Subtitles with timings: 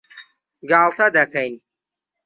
[0.69, 1.53] گاڵتە دەکەین.